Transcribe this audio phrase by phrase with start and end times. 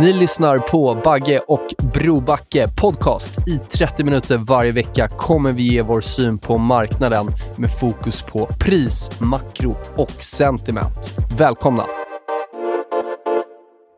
[0.00, 3.48] Ni lyssnar på Bagge och Brobacke podcast.
[3.48, 8.46] I 30 minuter varje vecka kommer vi ge vår syn på marknaden med fokus på
[8.46, 11.14] pris, makro och sentiment.
[11.38, 11.86] Välkomna!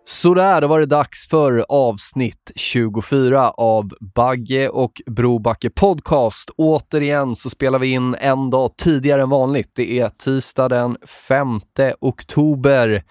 [0.07, 6.51] Sådär, då var det dags för avsnitt 24 av Bagge och Brobacke podcast.
[6.57, 9.71] Återigen så spelar vi in en dag tidigare än vanligt.
[9.75, 10.97] Det är tisdag den
[11.29, 11.61] 5
[12.01, 13.03] oktober.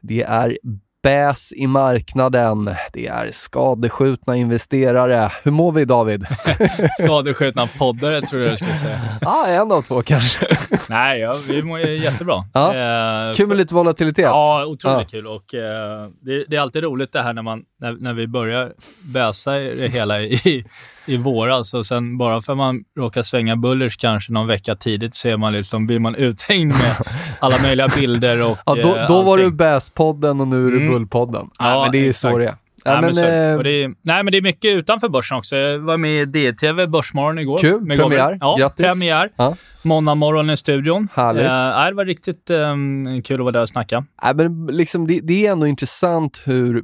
[0.00, 0.58] Det är
[1.02, 2.70] bäs i marknaden.
[2.92, 5.32] Det är skadeskjutna investerare.
[5.42, 6.26] Hur mår vi David?
[7.04, 9.00] Skadeskjutna poddare tror jag du skulle säga.
[9.20, 10.46] Ja, ah, en av två kanske.
[10.88, 12.44] Nej, ja, vi mår jättebra.
[12.54, 12.74] Ja.
[13.28, 14.24] Eh, Kul med lite volatilitet.
[14.24, 15.04] Ja, otroligt Ja.
[15.10, 15.26] kul.
[15.26, 18.72] Och, eh, det, det är alltid roligt det här när, man, när, när vi börjar
[19.14, 20.64] bäsa i det hela i,
[21.08, 25.14] i våras och sen bara för att man råkar svänga bullers kanske någon vecka tidigt
[25.14, 26.96] ser man liksom, blir man uthängd med
[27.40, 29.50] alla möjliga bilder och Ja, då, eh, då var du.
[29.50, 30.92] Bäspodden och nu är du Mm.
[30.92, 31.50] Bullpodden.
[31.58, 32.48] Ja, nej, men det är ju så det är.
[32.48, 35.56] Nej, Ja, men eh, och det är, nej, men det är mycket utanför börsen också.
[35.56, 37.58] Jag var med i DTV Börsmorgon igår.
[37.58, 37.80] Kul.
[37.80, 38.18] med Premiär.
[38.18, 38.38] Gabriel.
[38.40, 38.86] Ja, Grattis.
[38.86, 39.30] premiär.
[39.36, 39.54] Ja.
[39.82, 41.08] Måndag morgon i studion.
[41.14, 41.44] Härligt.
[41.44, 42.74] Eh, det var riktigt eh,
[43.24, 44.04] kul att vara där och snacka.
[44.22, 46.82] Nej, men liksom, det, det är ändå intressant hur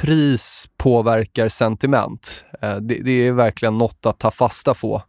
[0.00, 2.44] pris påverkar sentiment.
[2.62, 5.02] Eh, det, det är verkligen något att ta fasta på.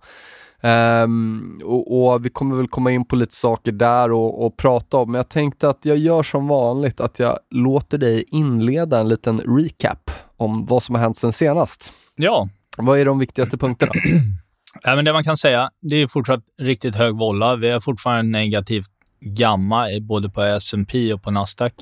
[0.61, 4.97] Ehm, och, och vi kommer väl komma in på lite saker där och, och prata
[4.97, 9.09] om, men jag tänkte att jag gör som vanligt, att jag låter dig inleda en
[9.09, 11.91] liten recap om vad som har hänt sen senast.
[12.15, 13.91] Ja, Vad är de viktigaste punkterna?
[14.85, 17.55] Nej, men det man kan säga, det är fortsatt riktigt hög volla.
[17.55, 18.87] Vi har fortfarande negativt
[19.21, 21.73] gamma i- både på S&P och på Nasdaq.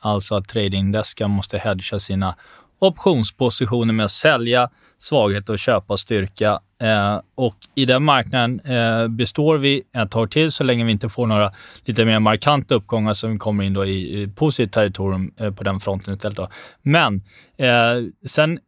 [0.00, 2.36] Alltså att tradingdesken måste hedga sina
[2.78, 6.60] optionspositioner med att sälja svaghet och köpa styrka.
[6.80, 11.08] Eh, och i den marknaden eh, består vi ett tag till så länge vi inte
[11.08, 11.52] får några
[11.84, 15.80] lite mer markanta uppgångar som kommer in då i, i positivt territorium eh, på den
[15.80, 16.36] fronten istället.
[16.36, 16.48] Då.
[16.82, 17.22] Men
[17.56, 18.58] eh, sen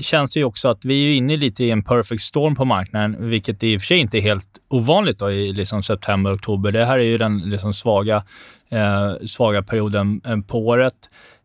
[0.00, 3.16] känns det ju också att vi är inne lite i en perfect storm på marknaden,
[3.30, 6.72] vilket i och för sig inte är helt ovanligt då i liksom september, oktober.
[6.72, 8.24] Det här är ju den liksom svaga,
[8.70, 10.94] eh, svaga perioden eh, på året.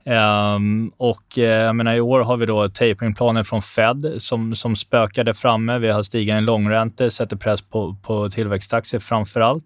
[0.06, 4.75] Um, och eh, jag menar, i år har vi då taperingplaner från Fed som, som
[4.75, 5.79] spökade framme.
[5.79, 9.66] Vi har stigande långräntor, sätter press på, på tillväxtaktier framför allt.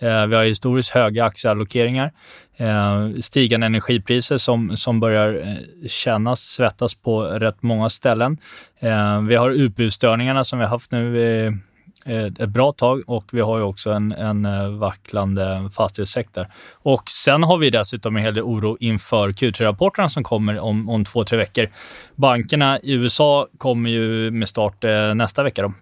[0.00, 2.10] Eh, vi har historiskt höga aktieallokeringar.
[2.56, 8.38] Eh, stigande energipriser som, som börjar eh, kännas, svettas på rätt många ställen.
[9.28, 11.62] Vi har utbudsstörningarna som vi har haft nu
[12.04, 16.46] ett bra tag och vi har ju också en, en vacklande fastighetssektor.
[16.72, 21.04] Och sen har vi dessutom en hel del oro inför Q3-rapporterna som kommer om, om
[21.04, 21.66] två, tre veckor.
[22.14, 24.84] Bankerna i USA kommer ju med start
[25.14, 25.62] nästa vecka.
[25.62, 25.72] Då.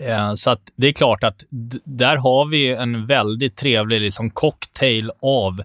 [0.00, 1.44] Eh, så att det är klart att
[1.84, 5.62] där har vi en väldigt trevlig liksom cocktail av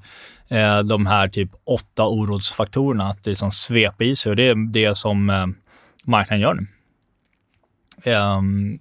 [0.47, 4.97] eh, de här typ åtta orosfaktorerna att liksom svepa i sig och det är det
[4.97, 5.45] som eh,
[6.06, 6.68] marknaden gör nu.
[8.03, 8.79] Ehm,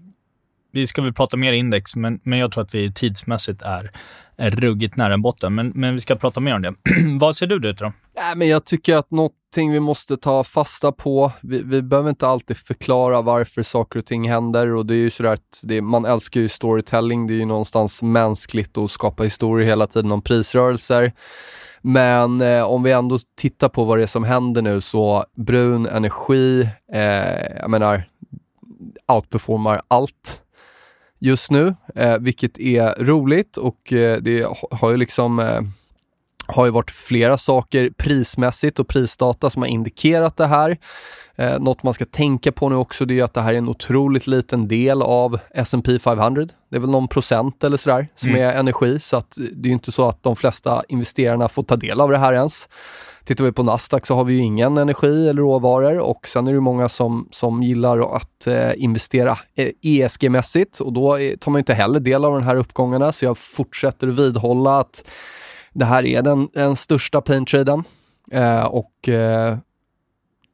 [0.73, 3.91] vi ska väl prata mer index, men, men jag tror att vi tidsmässigt är,
[4.37, 5.55] är ruggigt nära botten.
[5.55, 6.75] Men, men vi ska prata mer om det.
[7.21, 7.93] Vad ser du ut då?
[8.21, 12.27] Nej, men jag tycker att någonting vi måste ta fasta på, vi, vi behöver inte
[12.27, 16.05] alltid förklara varför saker och ting händer och det är ju sådär att det, man
[16.05, 21.13] älskar ju storytelling, det är ju någonstans mänskligt att skapa historier hela tiden om prisrörelser.
[21.81, 25.87] Men eh, om vi ändå tittar på vad det är som händer nu så brun
[25.87, 28.09] energi, eh, jag menar,
[29.13, 30.43] outperformar allt
[31.19, 35.61] just nu, eh, vilket är roligt och eh, det har ju liksom eh,
[36.49, 40.77] har ju varit flera saker prismässigt och prisdata som har indikerat det här.
[41.37, 43.69] Eh, något man ska tänka på nu också det är att det här är en
[43.69, 46.47] otroligt liten del av S&P 500.
[46.71, 48.43] Det är väl någon procent eller sådär som mm.
[48.43, 52.01] är energi så att det är inte så att de flesta investerarna får ta del
[52.01, 52.69] av det här ens.
[53.25, 56.53] Tittar vi på Nasdaq så har vi ju ingen energi eller råvaror och sen är
[56.53, 61.75] det många som, som gillar att eh, investera eh, ESG-mässigt och då tar man inte
[61.75, 65.05] heller del av de här uppgångarna så jag fortsätter vidhålla att
[65.79, 67.85] det här är den, den största paintraden
[68.31, 69.57] eh, och eh,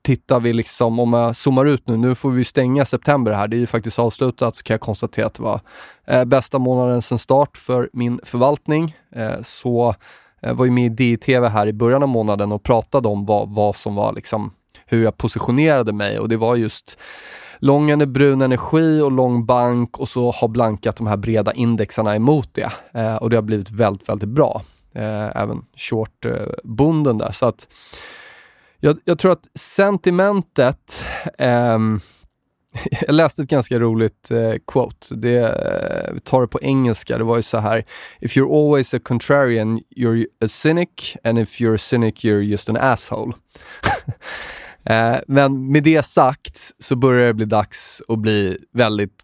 [0.02, 3.56] tittar vi liksom, om jag zoomar ut nu, nu får vi stänga september här, det
[3.56, 5.60] är ju faktiskt avslutat, så kan jag konstatera att det var
[6.06, 8.96] eh, bästa månaden sedan start för min förvaltning.
[9.14, 9.94] Eh, så
[10.42, 13.54] eh, var ju med i DTV här i början av månaden och pratade om vad,
[13.54, 14.50] vad som var liksom,
[14.86, 16.98] hur jag positionerade mig och det var just
[17.58, 22.48] lång brun energi och lång bank och så har blankat de här breda indexarna emot
[22.54, 22.72] det.
[22.92, 24.62] Eh, och det har blivit väldigt, väldigt bra.
[24.94, 27.32] Eh, även short-bonden eh, där.
[27.32, 27.69] Så att
[28.81, 31.05] jag, jag, tror att sentimentet
[31.38, 31.79] eh,
[33.06, 35.14] jag läste ett ganska roligt eh, quote.
[35.14, 37.19] Det, eh, vi tar det på engelska.
[37.19, 37.85] Det var ju så här.
[38.20, 42.69] If you're always a contrarian, you're a cynic and if you're a cynic, you're just
[42.69, 43.32] an asshole.
[44.85, 49.23] eh, men med det sagt så börjar det bli dags att bli väldigt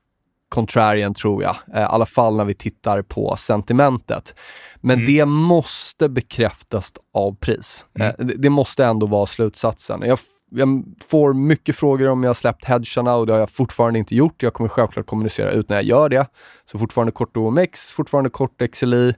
[0.50, 1.56] contrarian tror jag.
[1.74, 4.34] Eh, I alla fall när vi tittar på sentimentet.
[4.80, 5.06] Men mm.
[5.06, 7.84] det måste bekräftas av pris.
[7.98, 8.08] Mm.
[8.08, 10.02] Eh, det, det, måste ändå vara slutsatsen.
[10.04, 10.18] Jag,
[10.50, 14.14] jag, får mycket frågor om jag har släppt hedgarna och det har jag fortfarande inte
[14.14, 14.42] gjort.
[14.42, 16.26] Jag kommer självklart kommunicera ut när jag gör det.
[16.64, 19.14] Så fortfarande kort OMX, fortfarande kort XLI.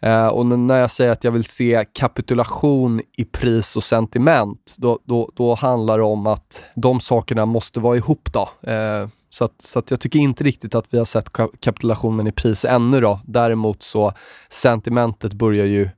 [0.00, 4.98] Eh, och när jag säger att jag vill se kapitulation i pris och sentiment, då,
[5.04, 8.28] då, då handlar det om att de sakerna måste vara ihop.
[8.32, 8.70] då.
[8.70, 12.32] Eh, så, att, så att jag tycker inte riktigt att vi har sett kapitulationen i
[12.32, 13.20] pris ännu då.
[13.24, 14.12] Däremot så
[14.48, 15.88] sentimentet börjar ju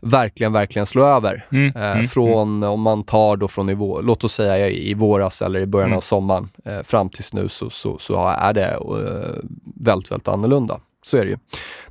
[0.00, 1.46] verkligen, verkligen slå över.
[1.52, 2.70] Mm, eh, mm, från, mm.
[2.70, 5.92] om man tar då från nivå, låt oss säga i våras eller i början av
[5.92, 6.00] mm.
[6.00, 9.44] sommaren eh, fram tills nu så, så, så är det eh,
[9.84, 10.80] väldigt, väldigt annorlunda.
[11.04, 11.36] Så är det ju.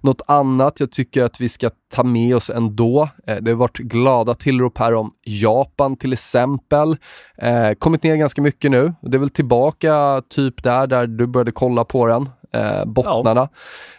[0.01, 3.09] Något annat jag tycker att vi ska ta med oss ändå.
[3.27, 6.97] Eh, det har varit glada tillrop här om Japan till exempel.
[7.37, 8.93] Eh, kommit ner ganska mycket nu.
[9.01, 13.41] Det är väl tillbaka typ där, där du började kolla på den eh, bottnarna.
[13.41, 13.49] Ja.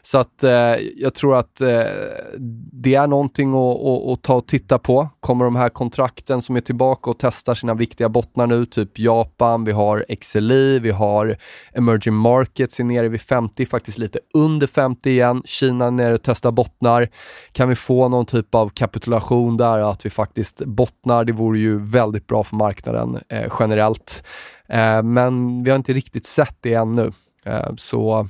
[0.02, 1.68] Så att eh, jag tror att eh,
[2.72, 5.08] det är någonting att, att, att, ta och titta på.
[5.20, 9.64] Kommer de här kontrakten som är tillbaka och testar sina viktiga bottnar nu, typ Japan,
[9.64, 11.38] vi har XLI, vi har
[11.72, 15.42] emerging markets är nere vid 50, faktiskt lite under 50 igen.
[15.44, 17.08] Kina är nere och testar bottnar.
[17.52, 21.78] Kan vi få någon typ av kapitulation där, att vi faktiskt bottnar, det vore ju
[21.78, 24.24] väldigt bra för marknaden eh, generellt.
[24.68, 27.12] Eh, men vi har inte riktigt sett det ännu.
[27.44, 28.28] Eh, så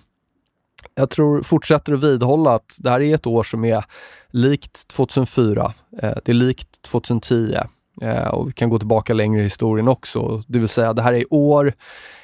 [0.95, 3.85] jag tror, fortsätter att vidhålla att det här är ett år som är
[4.31, 5.75] likt 2004.
[6.03, 7.57] Eh, det är likt 2010
[8.03, 10.43] eh, och vi kan gå tillbaka längre i historien också.
[10.47, 11.73] Det vill säga, det här är år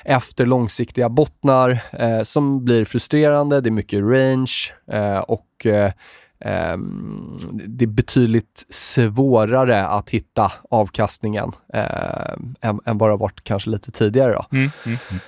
[0.05, 3.61] efter långsiktiga bottnar eh, som blir frustrerande.
[3.61, 5.93] Det är mycket range eh, och eh,
[6.41, 13.71] ehm, det är betydligt svårare att hitta avkastningen eh, än, än vad det varit kanske
[13.71, 14.33] lite tidigare.
[14.33, 14.47] Då.
[14.53, 15.21] Mm, mm, mm.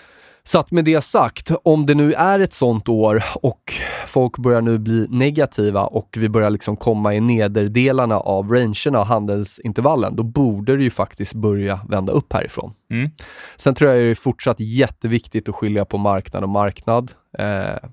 [0.45, 3.73] Så att med det sagt, om det nu är ett sånt år och
[4.07, 9.07] folk börjar nu bli negativa och vi börjar liksom komma i nederdelarna av rangerna och
[9.07, 12.73] handelsintervallen, då borde det ju faktiskt börja vända upp härifrån.
[12.91, 13.11] Mm.
[13.57, 17.13] Sen tror jag det är fortsatt jätteviktigt att skilja på marknad och marknad.
[17.39, 17.89] Eh,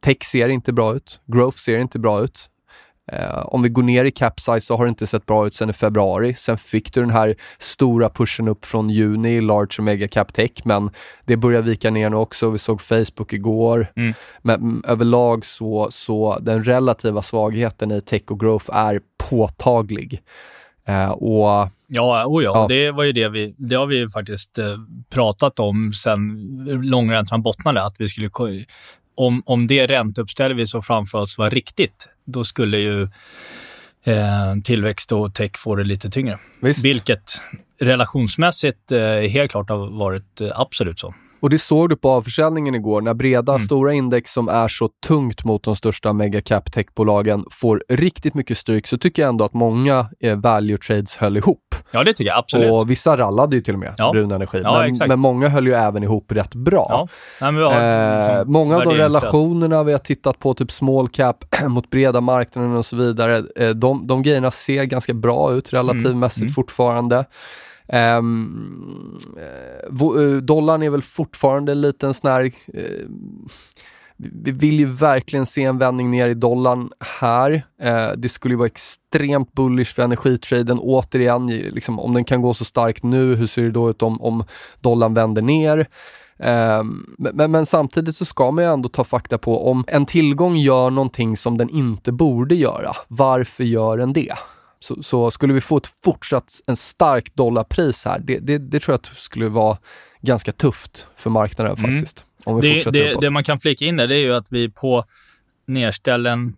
[0.00, 2.50] tech ser inte bra ut, growth ser inte bra ut.
[3.12, 5.70] Eh, om vi går ner i capsize så har det inte sett bra ut sedan
[5.70, 6.34] i februari.
[6.34, 10.32] Sen fick du den här stora pushen upp från juni i large och mega cap
[10.32, 10.90] tech, men
[11.24, 12.50] det börjar vika ner nu också.
[12.50, 13.92] Vi såg Facebook igår.
[13.96, 14.14] Mm.
[14.42, 20.22] Men överlag så, så den relativa svagheten i tech och growth är påtaglig.
[20.86, 24.58] Eh, och Ja, oh ja, ja, det var ju det vi, det har vi faktiskt
[24.58, 24.64] eh,
[25.10, 26.20] pratat om sen
[26.82, 28.30] långräntan bottnade, att vi skulle
[29.16, 33.02] om, om det ränteuppställ vi såg framför oss var riktigt, då skulle ju
[34.04, 36.38] eh, tillväxt och tech få det lite tyngre.
[36.60, 36.84] Visst.
[36.84, 37.42] Vilket
[37.80, 41.14] relationsmässigt eh, helt klart har varit eh, absolut så.
[41.40, 43.64] Och det såg du på avförsäljningen igår, när breda, mm.
[43.64, 48.86] stora index som är så tungt mot de största megacap techbolagen får riktigt mycket stryk,
[48.86, 51.74] så tycker jag ändå att många eh, value trades höll ihop.
[51.92, 52.72] Ja, det tycker jag absolut.
[52.72, 54.12] Och vissa rallade ju till och med, ja.
[54.12, 54.60] brun energi.
[54.64, 56.86] Ja, men, men, många höll ju även ihop rätt bra.
[56.90, 57.08] Ja.
[57.52, 61.90] Nej, har, eh, många av de relationerna vi har tittat på, typ small cap mot
[61.90, 66.46] breda marknaden och så vidare, eh, de, de grejerna ser ganska bra ut relativmässigt mm.
[66.46, 66.54] mm.
[66.54, 67.24] fortfarande.
[67.88, 69.18] Um,
[70.42, 73.08] dollarn är väl fortfarande en liten sån här uh,
[74.18, 77.66] vi vill ju verkligen se en vändning ner i dollarn här.
[77.82, 80.78] Eh, det skulle ju vara extremt bullish för energitraden.
[80.78, 84.22] Återigen, liksom, om den kan gå så starkt nu, hur ser det då ut om,
[84.22, 84.44] om
[84.80, 85.88] dollarn vänder ner?
[86.38, 90.56] Ehm, men, men, samtidigt så ska man ju ändå ta fakta på om en tillgång
[90.56, 94.32] gör någonting som den inte borde göra, varför gör den det?
[94.86, 98.92] Så, så skulle vi få ett fortsatt en stark dollarpris här, det, det, det tror
[98.92, 99.78] jag skulle vara
[100.20, 101.90] ganska tufft för marknaden mm.
[101.90, 102.24] faktiskt.
[102.44, 104.70] Om vi det, det, det, man kan flika in där, det är ju att vi
[104.70, 105.04] på
[105.66, 106.56] nedställen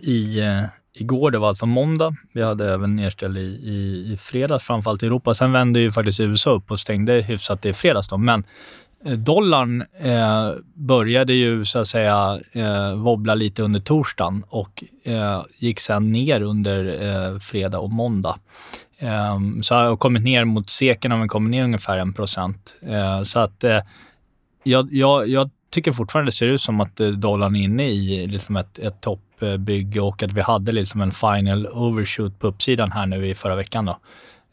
[0.00, 0.62] i, eh,
[0.92, 2.16] igår, det var alltså måndag.
[2.32, 5.34] Vi hade även nedställ i, i, i fredags, framförallt i Europa.
[5.34, 8.08] Sen vände ju faktiskt USA upp och stängde hyfsat i fredags.
[8.08, 8.18] Då.
[8.18, 8.44] Men
[9.04, 15.42] Eh, dollarn eh, började ju så att säga eh, wobbla lite under torsdagen och eh,
[15.56, 18.38] gick sen ner under eh, fredag och måndag.
[18.98, 22.76] Eh, så har kommit ner mot seken har kommit ner ungefär en procent.
[22.82, 23.80] Eh, så att eh,
[24.62, 28.26] jag, jag, jag tycker fortfarande det ser ut som att eh, dollarn är inne i
[28.26, 33.06] liksom ett, ett toppbygge och att vi hade liksom en final overshoot på uppsidan här
[33.06, 33.84] nu i förra veckan.
[33.84, 33.98] Då.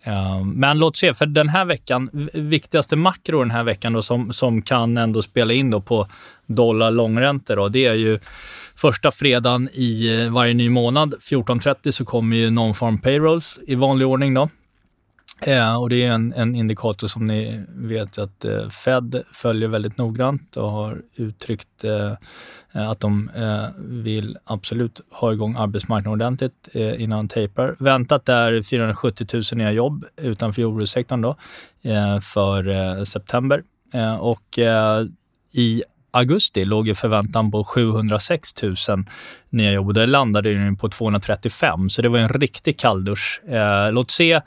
[0.03, 4.34] Ehm, men låt se, för den här veckan, viktigaste makro den här veckan då, som,
[4.34, 6.08] som kan ändå spela in då på
[6.46, 8.20] dollar långräntor, då, det är ju
[8.75, 11.15] första fredagen i eh, varje ny månad.
[11.22, 14.34] 14.30 så kommer ju non-farm payrolls i vanlig ordning.
[14.34, 14.50] Då.
[15.45, 19.98] Eh, och det är en, en, indikator som ni vet att eh, Fed följer väldigt
[19.98, 22.12] noggrant och har uttryckt eh,
[22.71, 27.75] eh att de eh, vill absolut ha igång arbetsmarknaden ordentligt eh, innan taper.
[27.79, 31.36] Väntat är 470 000 nya jobb utanför jordbrukssektorn då,
[31.81, 33.63] eh, för eh, september.
[33.93, 34.60] Eh, och
[35.53, 38.75] i augusti låg ju förväntan på 706 000
[39.50, 43.41] nya jobb och det landade ju på 235, så det var en riktig kalldusch.
[43.48, 44.41] Eh, låt se eh,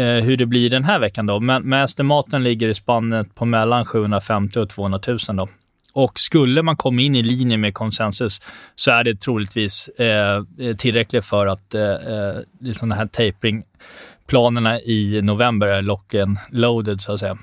[0.00, 3.84] hur det blir den här veckan då, men, men estimaten ligger i spannet på mellan
[3.84, 5.48] 750 och 200 000 då.
[5.94, 8.40] Och skulle man komma in i linje med konsensus
[8.74, 10.44] så är det troligtvis eh,
[10.78, 17.12] tillräckligt för att eh, eh liksom den här tapering-planerna i november är locken loaded så
[17.12, 17.38] att säga.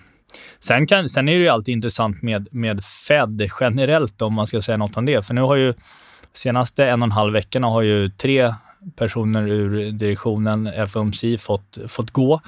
[0.59, 4.61] Sen, kan, sen är det ju alltid intressant med, med Fed generellt om man ska
[4.61, 5.25] säga något om det.
[5.25, 5.73] För nu har ju
[6.33, 8.53] senaste en och en halv veckorna har ju tre
[8.95, 12.41] personer ur direktionen FOMC fått, fått gå.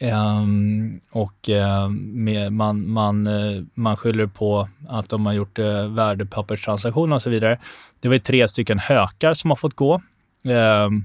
[0.00, 5.86] Um, och uh, med, man, man, uh, man skyller på att de har gjort uh,
[5.86, 7.58] värdepapperstransaktioner och så vidare.
[8.00, 10.02] Det var ju tre stycken hökar som har fått gå.
[10.42, 11.04] Um,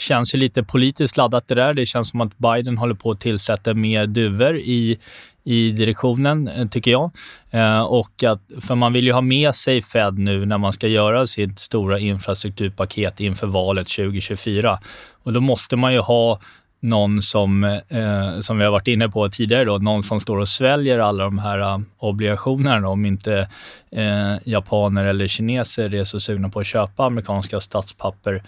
[0.00, 1.74] känns ju lite politiskt laddat det där.
[1.74, 4.98] Det känns som att Biden håller på att tillsätta mer duvor i,
[5.44, 7.10] i direktionen, eh, tycker jag.
[7.50, 10.88] Eh, och att, för man vill ju ha med sig Fed nu när man ska
[10.88, 14.78] göra sitt stora infrastrukturpaket inför valet 2024.
[15.22, 16.40] Och då måste man ju ha
[16.80, 20.48] någon som, eh, som vi har varit inne på tidigare, då, någon som står och
[20.48, 23.48] sväljer alla de här uh, obligationerna om inte
[23.90, 28.42] eh, japaner eller kineser är så sugna på att köpa amerikanska statspapper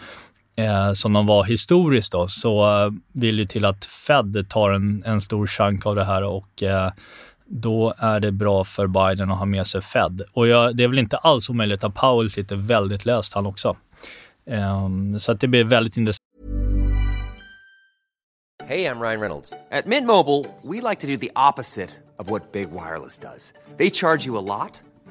[0.57, 5.03] eh, som de var historiskt då, så eh, vill det till att Fed tar en,
[5.07, 6.93] en stor chunk av det här och eh,
[7.47, 10.23] då är det bra för Biden att ha med sig Fed.
[10.33, 13.77] Och jag, det är väl inte alls omöjligt att Powell sitter väldigt löst han också.
[14.47, 16.19] Um, så att det blir väldigt intressant.
[18.67, 19.51] Hej, jag Ryan Reynolds.
[19.51, 23.53] På Mint Mobile, we like to do the opposite of what Big Wireless does.
[23.79, 24.92] They charge you a lot.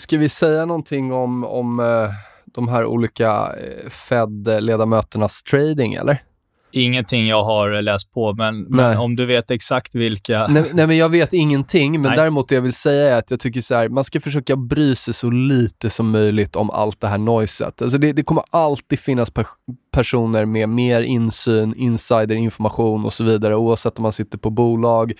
[0.00, 2.10] Ska vi säga någonting om, om uh,
[2.44, 6.22] de här olika uh, Fed-ledamöternas trading, eller?
[6.70, 10.46] Ingenting jag har läst på, men, men om du vet exakt vilka...
[10.46, 12.16] Nej, nej, men jag vet ingenting, men nej.
[12.16, 14.94] däremot det jag vill säga är att jag tycker så här, man ska försöka bry
[14.94, 17.82] sig så lite som möjligt om allt det här noiset.
[17.82, 19.46] Alltså det, det kommer alltid finnas per
[19.92, 25.12] personer med mer insyn, insiderinformation och så vidare, oavsett om man sitter på bolag,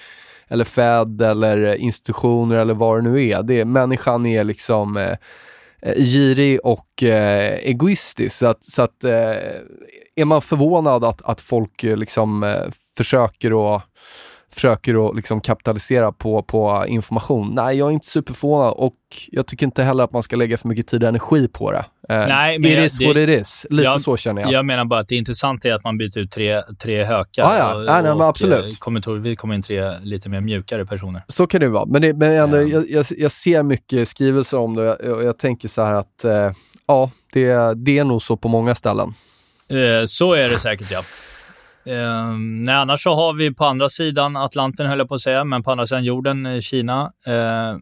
[0.49, 3.43] eller Fed eller institutioner eller vad det nu är.
[3.43, 5.17] Det, människan är liksom eh,
[5.83, 8.37] eh, girig och eh, egoistisk.
[8.37, 9.37] Så att, så att eh,
[10.17, 12.65] är man förvånad att, att folk eh, liksom eh,
[12.97, 13.83] försöker att
[14.59, 17.51] försöker att liksom kapitalisera på, på information.
[17.55, 18.95] Nej, jag är inte superförvånad och
[19.29, 21.85] jag tycker inte heller att man ska lägga för mycket tid och energi på det.
[22.09, 23.67] Eh, Nej, men it jag- is det- what it is.
[23.71, 24.53] Lite jag, så känner jag.
[24.53, 27.43] Jag menar bara att det intressanta är att man byter ut tre, tre hökar.
[27.43, 27.75] Ja, ja.
[27.75, 28.65] och, Ja, nej, och, absolut.
[28.65, 31.23] eh, kommer troligtvis komma in tre lite mer mjukare personer.
[31.29, 31.87] Så kan det vara.
[31.87, 32.63] Men, det, men ändå, Ja.
[32.63, 36.25] jag, jag, jag ser mycket skrivelser om det och jag, jag tänker så här att
[36.25, 36.51] eh,
[36.87, 39.09] ja, det, det är nog så på många ställen.
[39.69, 41.03] Eh, så är det säkert, ja.
[41.89, 45.45] Eh, nej, annars så har vi på andra sidan Atlanten, höll jag på att säga,
[45.45, 47.13] men på andra sidan jorden, eh, Kina.
[47.27, 47.77] Eh,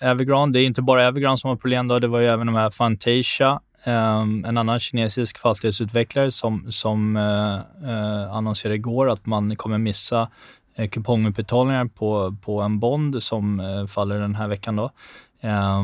[0.00, 2.56] Evergrande, det är inte bara Evergrande som har problem då, det var ju även de
[2.56, 9.56] här Fantasia, eh, en annan kinesisk fastighetsutvecklare som, som eh, eh, annonserade igår att man
[9.56, 10.28] kommer missa
[10.76, 14.90] eh, kupongutbetalningar på, på en bond som eh, faller den här veckan då.
[15.40, 15.82] Eh,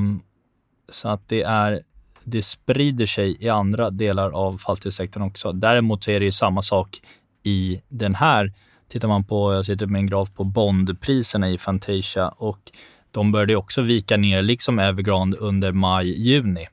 [0.90, 1.80] så att det är
[2.24, 5.52] det sprider sig i andra delar av fastighetssektorn också.
[5.52, 7.00] Däremot så är det ju samma sak
[7.42, 8.52] i den här.
[8.88, 12.72] Tittar man på, jag sitter typ med en graf på bondpriserna i Fantasia och
[13.10, 16.68] de började ju också vika ner, liksom Evergrande, under maj, juni.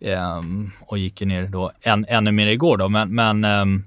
[0.00, 3.84] Ehm, och gick ju ner då än, ännu mer igår då, men, men ehm,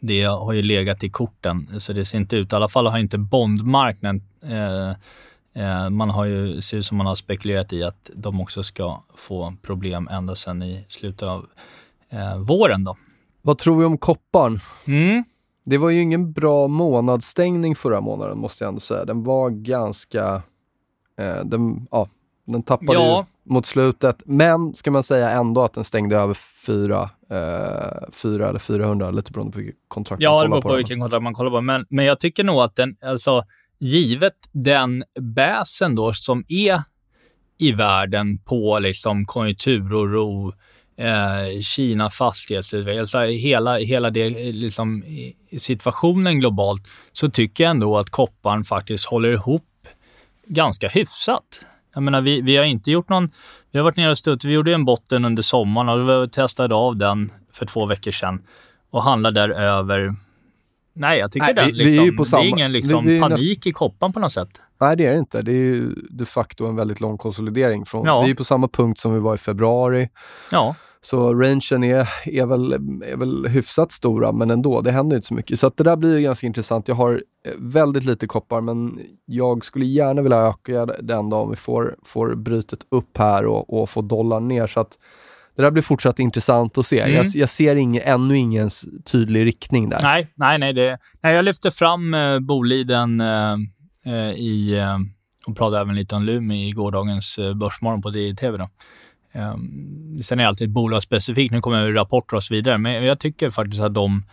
[0.00, 2.52] det har ju legat i korten, så det ser inte ut.
[2.52, 4.90] I alla fall har inte bondmarknaden Eh,
[5.54, 9.02] eh man har ju, ser ut som man har spekulerat i att de också ska
[9.14, 11.46] få problem ända sedan i slutet av
[12.10, 12.84] eh, våren.
[12.84, 12.96] Då.
[13.46, 14.58] Vad tror vi om kopparn?
[14.86, 15.24] Mm.
[15.64, 19.04] Det var ju ingen bra månadsstängning förra månaden måste jag ändå säga.
[19.04, 20.42] Den var ganska,
[21.18, 22.08] eh, den, ja,
[22.46, 23.26] den tappade Ja.
[23.46, 24.22] ju mot slutet.
[24.24, 26.34] Men ska man säga ändå att den stängde över
[26.66, 30.70] 4, eh, 4 eller 400, lite beroende på vilket kontrakt Ja, man det kollar beror
[30.72, 31.60] på vilken kontrakt man kollar på.
[31.60, 33.44] Men, men jag tycker nog att den, alltså
[33.78, 36.82] givet den bäsen då som är
[37.58, 40.52] i världen på liksom konjunkturoro,
[40.96, 45.04] eh, Kina fastighetsutveckling, alltså hela, hela det, eh, liksom,
[45.58, 49.64] situationen globalt, så tycker jag ändå att kopparn faktiskt håller ihop
[50.46, 51.64] ganska hyfsat.
[51.94, 53.30] Jag menar, vi, vi har inte gjort någon...
[53.70, 54.44] Vi har varit nere och studsat.
[54.44, 58.42] Vi gjorde en botten under sommaren och vi testade av den för två veckor sedan
[58.90, 60.14] och handlade där över...
[60.98, 62.72] Nej, jag tycker Nej, den vi- vi är liksom, ju på det samma- är ingen
[62.72, 64.48] liksom vi- vi är panik i koppan på något sätt.
[64.80, 65.42] Nej, det är det inte.
[65.42, 67.86] Det är ju de facto en väldigt lång konsolidering.
[67.86, 68.22] Från, Ja.
[68.22, 70.08] Vi är på samma punkt som vi var i februari.
[70.52, 70.74] Ja,
[71.06, 75.34] Så rangen är, är, väl, är väl hyfsat stora, men ändå, det händer inte så
[75.34, 75.60] mycket.
[75.60, 76.88] Så att det där blir ju ganska intressant.
[76.88, 81.50] Jag har eh, väldigt lite koppar, men jag skulle gärna vilja öka den då om
[81.50, 84.66] vi får, får brytet upp här och, och få dollarn ner.
[84.66, 84.98] Så att
[85.56, 87.00] det där blir fortsatt intressant att se.
[87.00, 87.14] Mm.
[87.14, 88.70] Jag, jag ser ing, ännu ingen
[89.04, 89.98] tydlig riktning där.
[90.02, 90.72] nej, nej, nej.
[90.72, 93.56] Det, nej jag lyfter fram eh, Boliden eh,
[94.04, 94.78] eh, i...
[94.78, 94.98] Eh,
[95.46, 98.68] och pratade även lite om Lumi i gårdagens eh, Börsmorgon på DI-TV.
[99.36, 101.52] Um, sen är det alltid bolagsspecifikt.
[101.52, 104.24] Nu kommer rapporter och så vidare, men jag tycker faktiskt att de,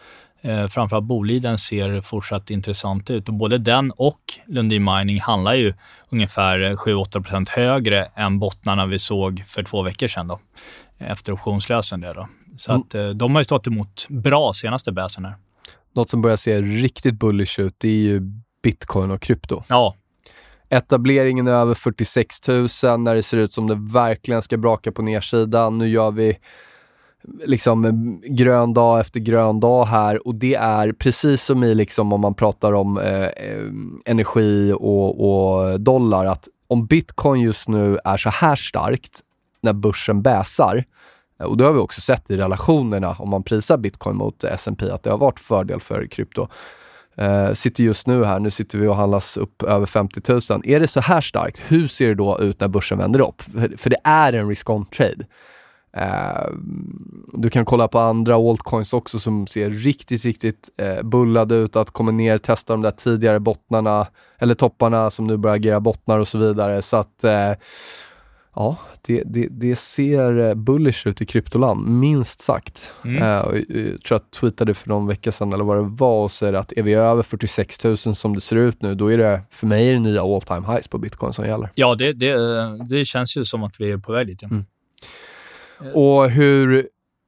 [0.42, 3.28] eh, framförallt Boliden, ser fortsatt intressant ut.
[3.28, 5.74] Och både den och Lundin Mining handlar ju
[6.10, 10.39] ungefär 7-8% högre än bottnarna vi såg för två veckor sedan då,
[10.98, 12.02] efter optionslösen.
[12.02, 12.28] Då.
[12.58, 12.82] Så Mm.
[12.82, 15.36] att, eh, de har ju stått emot bra senaste bäsen här.
[15.96, 18.22] Något som börjar se riktigt bullish ut, det är ju
[18.63, 19.63] bitcoin och krypto.
[19.70, 19.96] Ja,
[20.74, 22.58] Etableringen är över 46 000
[23.00, 25.78] när det ser ut som det verkligen ska braka på nedsidan.
[25.78, 26.38] Nu gör vi
[27.46, 32.22] liksom grön dag efter grön dag här och det är precis som i liksom om
[32.22, 33.64] man pratar om eh, eh
[34.06, 39.22] energi och, och dollar att om bitcoin just nu är så här starkt
[39.62, 40.84] när börsen bäsar
[41.40, 44.92] eh, och det har vi också sett i relationerna om man prisar bitcoin mot S&P
[44.92, 46.48] att det har varit fördel för krypto.
[47.17, 50.62] Eh, sitter just nu här, nu sitter vi och handlas upp över 50 000.
[50.63, 53.41] Är det så här starkt, hur ser det då ut när börsen vänder upp?
[53.41, 55.26] För, för det är en risk-on-trade.
[55.97, 56.58] Uh,
[57.34, 61.76] du kan kolla på andra altcoins också som ser riktigt, riktigt uh, bullade ut.
[61.76, 64.08] Att komma ner, testa de där tidigare bottnarna
[64.43, 66.82] eller topparna som nu börjar agera bottnar och så vidare.
[66.82, 67.52] Så att eh,
[68.56, 72.94] ja, det, det, det ser eh, bullish ut i kryptoland, minst sagt.
[73.04, 73.24] Mm.
[73.24, 76.32] Eh, eh, jag tror jag tweetade för någon vecka sedan eller vad det var och
[76.32, 79.42] säger att är vi över 46 000 som det ser ut nu, då är det
[79.52, 81.70] för mig är det nya all time highs på bitcoin som gäller.
[81.76, 82.36] ja det, det,
[82.89, 84.42] det känns ju som att vi är på väg dit.
[84.42, 84.48] Ja.
[84.48, 84.66] Mm.
[85.94, 86.88] Och hur,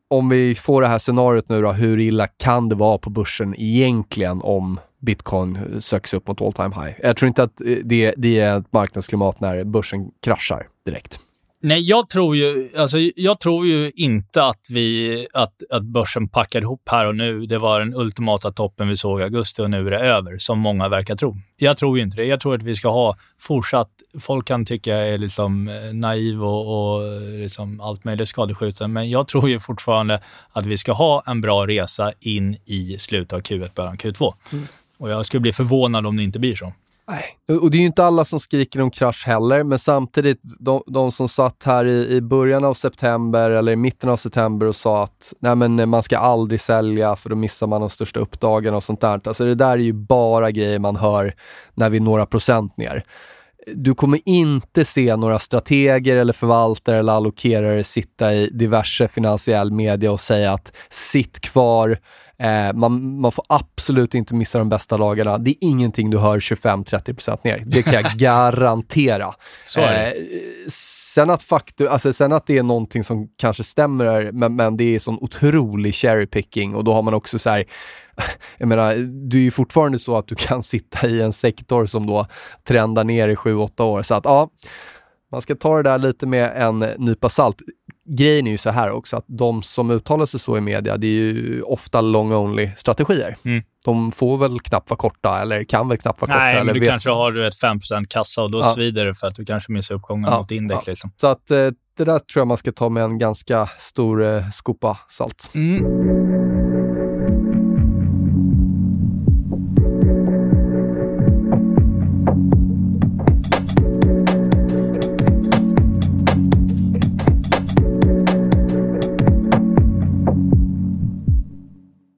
[0.09, 3.55] om vi får det här scenariot nu då, hur illa kan det vara på börsen
[3.57, 6.95] egentligen om bitcoin söks upp mot all time high?
[7.03, 11.19] Jag tror inte att eh, det, det är ett marknadsklimat när börsen kraschar direkt.
[11.65, 16.61] Nej, jag tror ju, alltså, jag tror ju inte att, vi, att, att börsen packar
[16.61, 17.45] ihop här och nu.
[17.45, 20.59] Det var den ultimata toppen vi såg i augusti och nu är det över, som
[20.59, 21.37] många verkar tro.
[21.57, 22.25] Jag tror ju inte det.
[22.25, 23.89] Jag tror att vi ska ha fortsatt...
[24.19, 29.09] Folk kan tycka jag är liksom eh, naiv och, och liksom allt möjligt skadeskjuten, men
[29.09, 30.19] jag tror ju fortfarande
[30.51, 34.33] att vi ska ha en bra resa in i slutet av Q1, början Q2.
[34.51, 34.65] Mm.
[34.97, 36.73] Och jag skulle bli förvånad om det inte blir så.
[37.07, 37.57] Nej.
[37.61, 41.11] Och det är ju inte alla som skriker om krasch heller, men samtidigt, de, de
[41.11, 45.03] som satt här i, i början av september eller i mitten av september och sa
[45.03, 48.73] att nej men eh, man ska aldrig sälja för då missar man de största uppdagen
[48.73, 49.21] och sånt där.
[49.23, 51.35] Alltså det där är ju bara grejer man hör
[51.73, 53.05] när vi är några procent ner.
[53.73, 60.11] Du kommer inte se några strateger eller förvaltare eller allokerare sitta i diverse finansiell media
[60.11, 61.99] och säga att sitt kvar,
[62.37, 65.37] Eh, man, man, får absolut inte missa de bästa lagarna.
[65.37, 67.63] Det är ingenting du hör 25-30% ner.
[67.65, 69.33] Det kan jag garantera.
[69.75, 70.07] Det.
[70.07, 70.13] Eh,
[70.69, 74.95] sen, att faktu, alltså, sen att det är någonting som kanske stämmer, men, men det
[74.95, 77.65] är sån otrolig cherry picking och då har man också så här,
[78.57, 78.95] jag menar,
[79.29, 82.27] du är ju fortfarande så att du kan sitta i en sektor som då
[82.67, 84.01] trendar ner i 7-8 år.
[84.03, 84.49] Så att ja,
[85.31, 87.57] man ska ta det där lite med en nypa salt
[88.05, 91.07] grejen är ju så här också att de som uttalar sig så i media, det
[91.07, 93.35] är ju ofta long-only strategier.
[93.45, 93.63] Mm.
[93.85, 96.39] De får väl knappt vara korta eller kan väl knappt vara korta.
[96.39, 96.89] Nej, men du vet...
[96.89, 98.73] kanske har du ett 5% kassa och då ja.
[98.73, 100.39] svider det för att du kanske missar uppgången ja.
[100.39, 100.87] mot index.
[100.87, 100.91] Ja.
[100.91, 101.11] Liksom.
[101.15, 101.57] Så att eh,
[101.97, 105.49] det där tror jag man ska ta med en ganska stor eh, skopa salt.
[105.55, 106.74] Mm.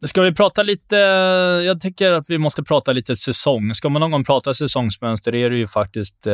[0.08, 0.96] Ska vi prata lite...
[1.65, 3.76] Jag tycker att vi måste prata lite säsong.
[3.76, 6.34] Ska man någon gång prata säsongsmönster är det ju faktiskt eh,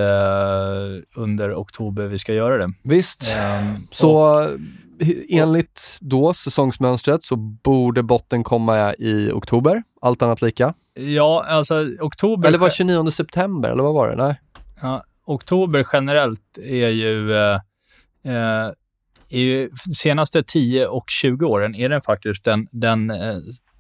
[1.16, 2.74] under oktober vi ska göra det.
[2.84, 3.36] Visst.
[3.62, 4.50] Um, så och,
[5.30, 10.74] enligt då säsongsmönstret så borde botten komma i oktober, allt annat lika?
[10.94, 12.48] Ja, alltså oktober...
[12.48, 14.16] Eller var 29 september, eller vad var det?
[14.16, 14.42] Nej.
[14.82, 17.34] Ja, oktober generellt är ju...
[17.34, 17.60] Eh,
[18.26, 18.72] eh,
[19.30, 23.12] är ju senaste 10 och 20 åren är den faktiskt den, den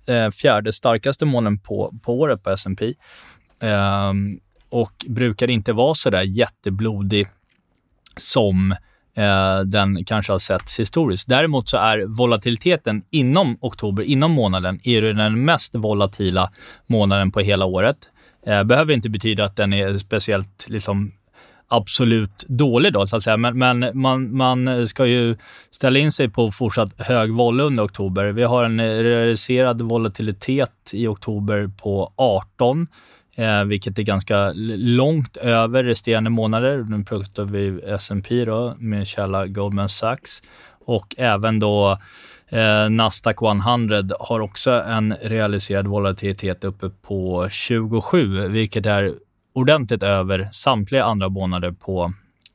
[0.06, 2.94] eh, fjärde starkaste månaden på, på året på S&P
[3.60, 4.14] eh,
[4.70, 7.28] och brukar inte vara så där jätteblodig
[8.18, 8.72] som
[9.16, 11.28] eh, den kanske har setts historiskt.
[11.28, 16.52] Däremot så är volatiliteten inom oktober, inom månaden, är den mest volatila
[16.88, 17.98] månaden på hela året.
[18.46, 21.12] Eh, behöver inte betyda att den är speciellt liksom,
[21.76, 23.38] absolut dålig då, så att säga.
[23.38, 25.36] Men, men, man, man ska ju
[25.72, 28.26] ställa in sig på fortsatt hög volle under oktober.
[28.26, 32.88] Vi har en realiserad volatilitet i oktober på 18,
[33.36, 36.86] eh, vilket är ganska långt över resterande månader.
[36.90, 40.44] Nu pratar vi S&P då med källa Goldman Sachs
[40.86, 41.98] och även då
[42.54, 49.14] Eh, Nasdaq 100 har också en realiserad volatilitet uppe på 27, vilket är
[49.54, 52.14] ordentligt över samtliga andra månader på,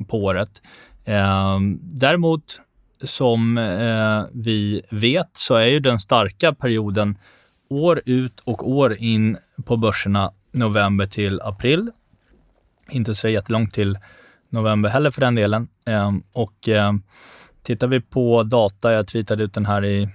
[0.08, 0.62] på året.
[1.04, 2.60] Eh, däremot,
[3.02, 7.18] som eh, vi vet, så är ju den starka perioden
[7.68, 11.90] år ut och år in på börserna november till april.
[12.90, 13.98] Inte så jättelångt till
[14.48, 15.68] november heller för den delen.
[15.86, 16.92] Eh, och eh,
[17.62, 20.08] tittar vi på data, jag tweetade ut den här i,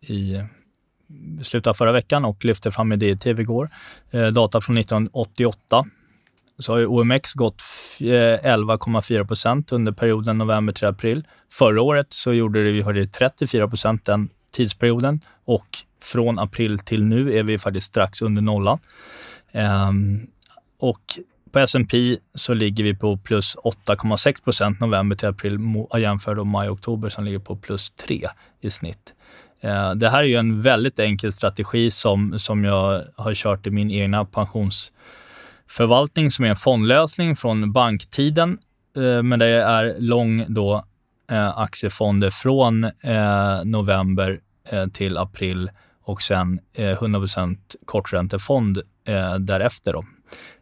[0.00, 0.42] i
[1.42, 3.70] slutet av förra veckan och lyfte fram i DTV igår.
[4.10, 5.86] Eh, data från 1988
[6.58, 7.62] så har ju OMX gått
[8.00, 11.26] eh, 11,4 procent under perioden november till april.
[11.50, 17.02] Förra året så gjorde det, vi hade 34 procent den tidsperioden och från april till
[17.02, 18.78] nu är vi faktiskt strax under nollan.
[19.52, 20.26] Um,
[20.78, 21.18] och
[21.52, 25.58] på S&P så ligger vi på plus 8,6 procent november till april
[25.98, 28.22] jämfört med maj-oktober som ligger på plus 3
[28.60, 29.12] i snitt.
[29.64, 33.70] Uh, det här är ju en väldigt enkel strategi som, som jag har kört i
[33.70, 34.92] min egna pensions
[35.68, 38.58] förvaltning som är en fondlösning från banktiden,
[38.96, 40.84] eh, men det är lång då
[41.30, 45.70] eh, aktiefonder från eh, november eh, till april
[46.02, 49.92] och sen eh, 100% korträntefond eh, därefter.
[49.92, 50.04] Då.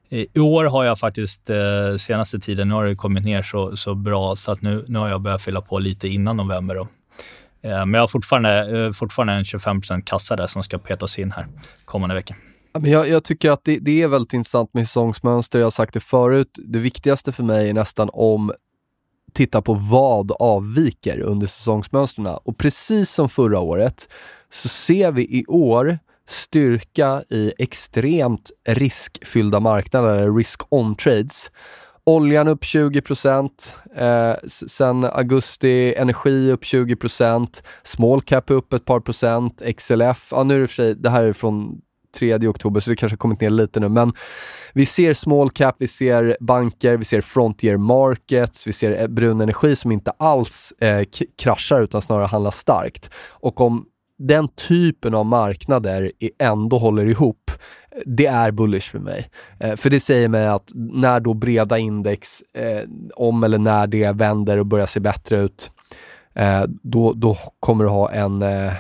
[0.09, 1.51] I år har jag faktiskt
[1.99, 5.09] senaste tiden, nu har det kommit ner så, så bra så att nu, nu har
[5.09, 6.75] jag börjat fylla på lite innan november.
[6.75, 6.89] Då.
[7.61, 11.47] Men jag har fortfarande, fortfarande en 25 kassa där som ska petas in här
[11.85, 12.35] kommande vecka.
[12.79, 15.59] Men jag, jag tycker att det, det, är väldigt intressant med säsongsmönster.
[15.59, 16.59] Jag har sagt det förut.
[16.65, 18.53] Det viktigaste för mig är nästan om
[19.33, 22.27] titta på vad avviker under säsongsmönstren.
[22.27, 24.09] Och precis som förra året
[24.51, 31.51] så ser vi i år styrka i extremt riskfyllda marknader, risk-on-trades.
[32.05, 33.03] Oljan upp 20
[33.97, 36.97] eh, sen augusti energi upp 20
[37.83, 41.25] small cap upp ett par procent, XLF, ja nu är det för sig, det här
[41.25, 41.81] är från
[42.17, 44.13] 3 oktober så det kanske har kommit ner lite nu men
[44.73, 49.41] vi ser small cap, vi ser banker, vi ser frontier markets, vi ser eh, brun
[49.41, 51.03] energi som inte alls eh,
[51.39, 53.11] kraschar utan snarare handlar starkt.
[53.31, 53.87] Och om
[54.19, 57.51] den typen av marknader ändå håller ihop,
[58.07, 59.31] det är bullish för mig.
[59.61, 64.13] Eh, för det säger mig att när då breda index, eh, om eller när det
[64.13, 65.71] vänder och börjar se bättre ut,
[66.37, 68.73] eh, då, då kommer du ha en, eh,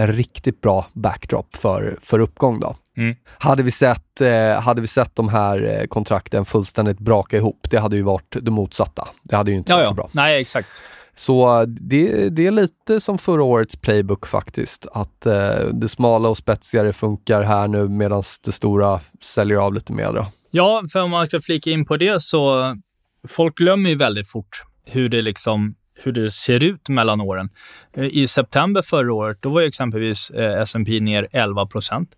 [0.00, 2.60] en riktigt bra backdrop för, för uppgång.
[2.60, 2.76] Då.
[2.96, 3.16] Mm.
[3.38, 7.76] Hade, vi sett, eh, hade vi sett de här eh, kontrakten fullständigt braka ihop, det
[7.76, 9.08] hade ju varit det motsatta.
[9.22, 9.88] Det hade ju inte varit ja.
[9.88, 10.08] så bra.
[10.12, 10.68] Nej, exakt.
[11.16, 14.86] Så det, det är lite som förra årets playbook faktiskt.
[14.92, 19.92] Att eh, det smala och spetsigare funkar här nu medan det stora säljer av lite
[19.92, 20.12] mer.
[20.12, 20.26] Då.
[20.50, 22.74] Ja, för om man ska flika in på det så
[23.28, 25.74] folk glömmer ju väldigt fort hur det liksom
[26.04, 27.48] hur det ser ut mellan åren.
[27.92, 32.14] Eh, I september förra året, då var ju exempelvis eh, S&P ner 11 procent.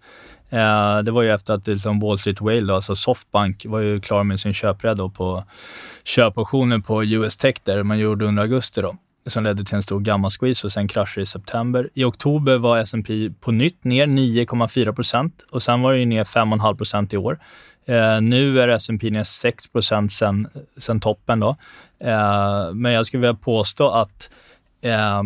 [0.51, 4.01] Eh, det var ju efter att liksom Wall Street Whale, då, alltså Softbank, var ju
[4.01, 5.45] klar med sin köprädd på
[6.05, 8.81] köpoptionen på US Tech där man gjorde under augusti.
[8.81, 11.91] Då som ledde till en stor gamma-squeeze och sen kraschade i september.
[11.95, 16.77] I oktober var S&P på nytt ner 9,4 procent och sen var det ner 5,5
[16.77, 17.39] procent i år.
[17.87, 19.64] Eh, nu är S&P ner 6
[20.11, 21.40] sen, sen toppen.
[21.40, 21.57] Då.
[21.99, 24.31] Eh, men jag skulle vilja påstå att
[24.81, 25.23] eh,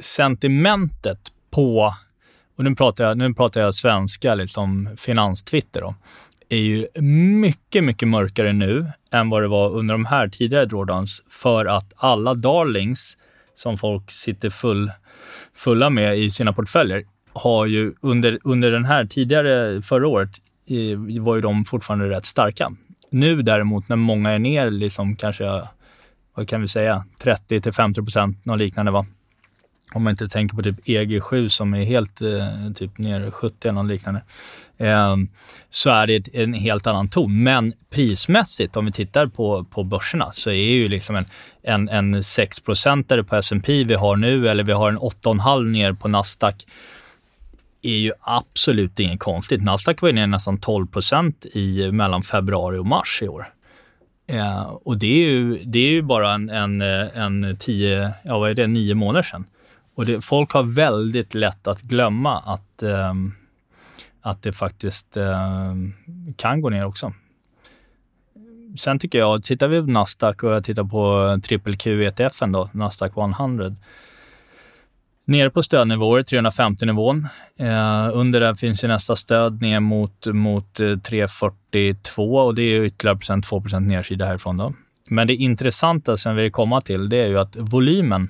[0.00, 1.20] sentimentet
[1.50, 1.94] på,
[2.56, 5.94] och nu pratar jag, nu pratar jag svenska, liksom finanstwitter, då,
[6.48, 11.22] är ju mycket, mycket mörkare nu än vad det var under de här tidigare drawdowns
[11.30, 13.16] för att alla darlings
[13.54, 14.92] som folk sitter full,
[15.54, 20.30] fulla med i sina portföljer har ju under, under den här tidigare, förra året,
[21.20, 22.72] var ju de fortfarande rätt starka.
[23.10, 25.62] Nu däremot när många är ner, liksom kanske,
[26.34, 29.06] vad kan vi säga, 30 till 50 procent, något liknande va?
[29.92, 33.82] Om man inte tänker på typ EG7 som är helt eh, typ ner 70 eller
[33.82, 34.22] något liknande.
[34.78, 35.16] Eh,
[35.70, 37.42] så är det en helt annan ton.
[37.42, 41.26] Men prismässigt, om vi tittar på, på börserna, så är ju liksom en,
[41.62, 42.72] en, en 6 på
[43.36, 46.66] S&P vi har nu, eller vi har en 8,5 ner på Nasdaq
[47.82, 49.62] är ju absolut inget konstigt.
[49.62, 50.86] Nasdaq var ju ner nästan 12
[51.52, 53.46] i mellan februari och mars i år.
[54.26, 56.82] Eh, och det är ju, det är ju bara en, en,
[57.14, 59.44] en tio, ja vad är det, nio månader sedan.
[59.94, 63.14] Och det, folk har väldigt lätt att glömma att, eh,
[64.20, 65.74] att det faktiskt eh,
[66.36, 67.12] kan gå ner också.
[68.78, 72.70] Sen tycker jag, tittar vi på Nasdaq och jag tittar på triple Q ETFen då,
[72.72, 73.74] Nasdaq 100,
[75.30, 77.28] Nere på stödnivåer, 350-nivån.
[77.58, 82.82] Eh, under den finns ju nästa stöd ner mot, mot eh, 342 och det är
[82.82, 84.56] ytterligare procent, 2 procent nedsida härifrån.
[84.56, 84.72] Då.
[85.08, 88.28] Men det intressanta som vi komma till, det är ju att volymen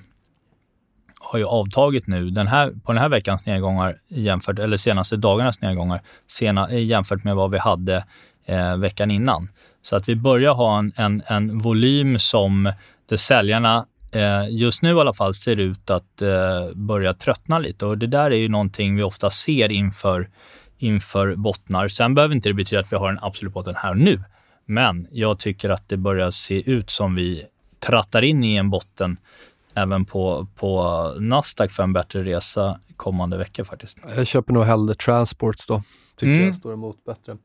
[1.19, 2.29] har ju avtagit nu.
[2.29, 7.23] Den här, på den här veckans nedgångar, jämfört, eller senaste dagarnas nedgångar, sena, eh, jämfört
[7.23, 8.05] med vad vi hade
[8.45, 9.49] eh, veckan innan.
[9.81, 12.73] Så att vi börjar ha en, en, en volym som
[13.09, 17.85] där säljarna Eh, just nu i alla fall ser ut att eh, börja tröttna lite
[17.85, 20.29] och det där är ju någonting vi ofta ser inför,
[20.77, 21.87] inför bottnar.
[21.87, 24.23] Sen behöver inte det betyda att vi har en absolut botten här och nu,
[24.65, 27.45] men jag tycker att det börjar se ut som vi
[27.79, 29.17] trattar in i en botten
[29.75, 30.83] även på, på
[31.19, 33.97] Nasdaq för en bättre resa kommande veckor faktiskt.
[34.15, 35.83] Jag köper nog hellre Transports då.
[36.15, 36.45] Tycker mm.
[36.45, 37.37] jag står emot bättre.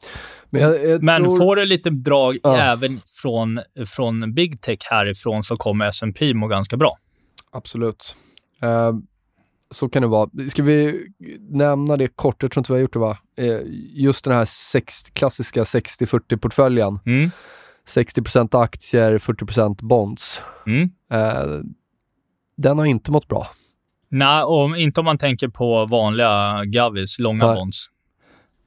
[0.51, 1.39] Men, jag, jag Men tror...
[1.39, 2.57] får det lite drag ja.
[2.57, 6.99] även från, från big tech härifrån så kommer S&P må ganska bra.
[7.53, 8.15] Absolut.
[8.65, 8.99] Uh,
[9.71, 10.31] så kan det vara.
[10.49, 11.07] Ska vi
[11.51, 12.43] nämna det kort?
[12.43, 13.19] Jag tror inte vi har gjort det va?
[13.41, 13.61] Uh,
[13.95, 16.99] just den här 60, klassiska 60-40-portföljen.
[17.07, 17.31] Mm.
[17.87, 20.43] 60% aktier, 40 bonds.
[20.67, 20.83] Mm.
[21.13, 21.63] Uh,
[22.57, 23.47] den har inte mått bra.
[24.09, 27.55] Nej, och inte om man tänker på vanliga Gavis, långa Nej.
[27.55, 27.87] bonds.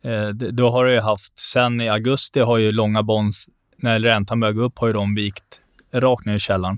[0.04, 3.46] Eh, då har du ju haft, sen i augusti har ju långa bonds,
[3.78, 6.78] när räntan börjar gå upp, har ju de vikt rakt ner i källaren.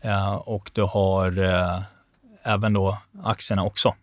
[0.00, 1.82] Eh, och du har eh,
[2.42, 3.94] även då aktierna också.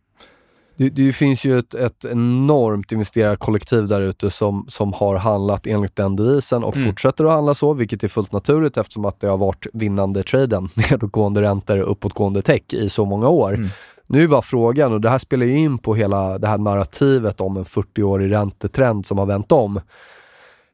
[0.80, 5.96] Det, det, finns ju ett, ett enormt investerarkollektiv där ute som, som har handlat enligt
[5.96, 6.89] den devisen och mm.
[6.89, 10.70] fortsätter att handla så, vilket är fullt naturligt eftersom att det har varit vinnande traden,
[10.92, 13.54] nedåtgående räntor, uppåtgående tech i så många år.
[13.54, 13.70] Mm.
[14.08, 17.42] Nu är bara frågan, och det här spelar ju in på hela det här narrativet
[17.42, 19.78] om en 40-årig räntetrend som har vänt om.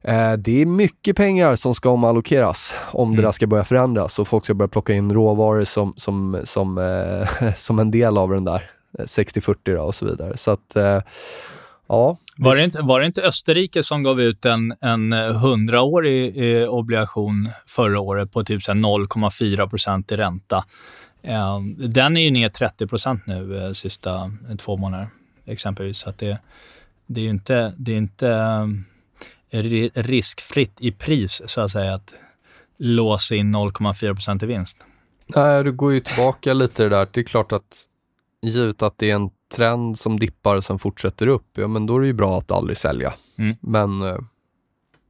[0.04, 3.15] Eh, det är mycket pengar som ska omallokeras om mm.
[3.15, 6.78] det där ska börja förändras och folk ska börja plocka in råvaror som, som, som,
[6.78, 10.38] eh, som en del av den där 60-40 och så vidare.
[10.38, 11.02] Så att, eh,
[11.88, 12.18] ja.
[12.38, 17.50] Var det, inte, var det inte Österrike som gav ut en, en 100-årig eh, obligation
[17.68, 20.66] förra året på typ 0,4 procent i ränta?
[21.22, 25.08] Eh, den är ju ner 30 procent nu eh, sista eh, två månader
[25.46, 25.98] exempelvis.
[25.98, 26.38] Så att det,
[27.06, 28.30] det är ju inte, det är inte
[29.50, 32.14] eh, riskfritt i pris så att säga att
[32.78, 34.78] låsa in 0,4 procent i vinst.
[35.28, 37.08] Nej, du går ju tillbaka lite det där.
[37.12, 37.86] Det är klart att
[38.48, 41.96] givet att det är en trend som dippar och sen fortsätter upp, ja men då
[41.96, 43.14] är det ju bra att aldrig sälja.
[43.38, 43.56] Mm.
[43.62, 44.18] Men eh,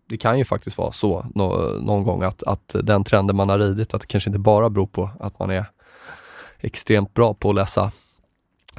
[0.09, 3.59] det kan ju faktiskt vara så no någon gång att, att den trenden man har
[3.59, 5.65] ridit, att det kanske inte bara beror på att man är
[6.59, 7.91] extremt bra på att läsa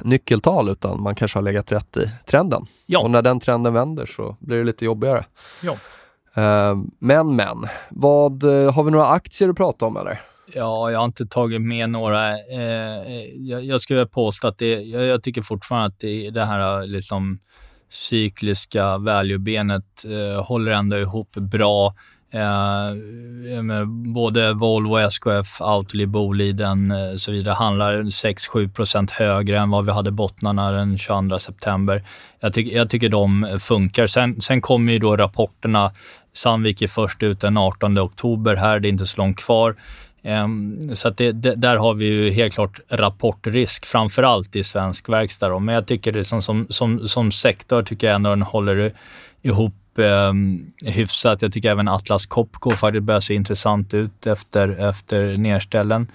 [0.01, 2.65] nyckeltal utan man kanske har legat rätt i trenden.
[2.85, 2.99] Ja.
[2.99, 5.25] Och när den trenden vänder så blir det lite jobbigare.
[5.61, 5.75] Ja.
[6.37, 10.21] Uh, men men, vad, uh, har vi några aktier att prata om eller?
[10.53, 12.29] Ja, jag har inte tagit med några.
[12.31, 16.87] Eh, jag, jag skulle påstå att det, jag, jag, tycker fortfarande att det, det här
[16.87, 17.39] liksom
[17.89, 21.93] cykliska value-benet eh, håller ändå ihop bra.
[22.31, 29.85] Eh, både Volvo, SKF, Autoliv, Boliden och eh, så vidare handlar 6-7% högre än vad
[29.85, 32.03] vi hade bottnarna den 22 september.
[32.39, 34.07] Jag, ty jag tycker de funkar.
[34.07, 35.91] Sen, sen kommer ju då rapporterna.
[36.33, 38.55] Sandvik är först ut den 18 oktober.
[38.55, 39.75] Här är det inte så långt kvar.
[40.27, 45.09] Ehm, så det, det, där har vi ju helt klart rapportrisk, framför allt i svensk
[45.09, 45.49] verkstad.
[45.49, 45.59] Då.
[45.59, 48.91] Men jag tycker det som, som, som, som sektor tycker jag ändå den håller
[49.41, 50.33] ihop eh,
[50.91, 51.41] hyfsat.
[51.41, 56.07] Jag tycker även Atlas Copco faktiskt börjar se intressant ut efter, efter nedställen.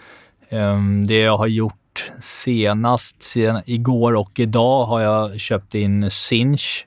[0.49, 6.87] Ehm, det jag har gjort senast, sen, igår och idag, har jag köpt in Sinch.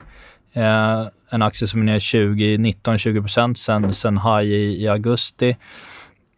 [0.53, 5.55] Eh, en aktie som är ner 20, 19-20 procent sen, sen high i, i augusti.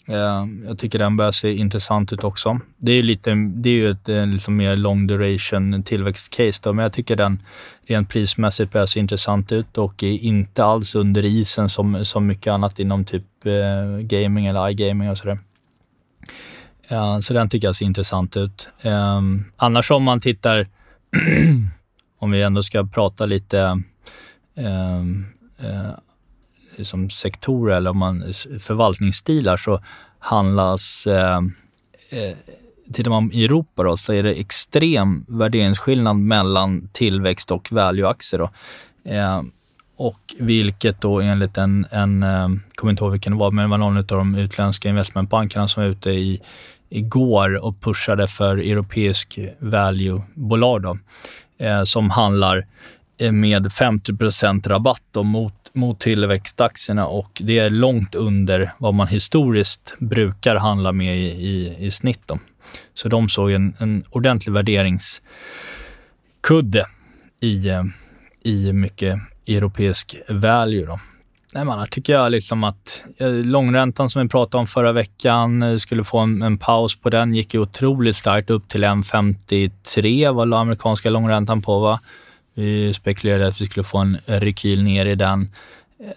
[0.07, 2.59] Eh, jag tycker den börjar se intressant ut också.
[2.77, 6.83] Det är, lite, det är ju ett eh, liksom mer long duration tillväxtcase då, men
[6.83, 7.43] jag tycker den
[7.87, 12.53] rent prismässigt börjar se intressant ut och är inte alls under isen som, som mycket
[12.53, 15.39] annat inom typ eh, gaming eller iGaming och sådär.
[16.91, 18.69] Uh, så den tycker jag ser intressant ut.
[19.57, 20.67] Annars om man tittar,
[22.19, 23.81] om vi ändå ska prata lite
[26.85, 29.81] som sektorer eller om man förvaltningsstilar så
[30.19, 31.37] handlas eh,
[32.09, 32.37] eh,
[32.93, 38.49] Tittar man i Europa då, så är det extrem värderingsskillnad mellan tillväxt och value-aktier.
[39.03, 39.41] Eh,
[39.97, 43.69] och vilket då enligt en, en eh, kommer inte ihåg vilken det var, men det
[43.69, 46.41] var någon av de utländska investmentbankerna som var ute i,
[46.89, 50.97] igår och pushade för europeisk value-bolag då,
[51.57, 52.63] eh, som handlar eh,
[53.17, 59.07] Eh, med 50% rabatt då, mot mot tillväxtaktierna och det är långt under vad man
[59.07, 62.21] historiskt brukar handla med i, i, i snitt.
[62.25, 62.39] Då.
[62.93, 66.85] Så de såg en, en ordentlig värderingskudde
[67.39, 67.83] i, eh,
[68.43, 70.85] i mycket europeisk value.
[70.85, 70.99] Då.
[71.53, 75.79] Nej, man, här tycker jag liksom att eh, långräntan som vi pratade om förra veckan
[75.79, 77.33] skulle få en, en paus på den.
[77.33, 81.79] Gick ju otroligt starkt upp till 1,53 var la amerikanska långräntan på.
[81.79, 81.99] Va?
[82.57, 85.51] Vi spekulerade att vi skulle få en rekyl ner i den.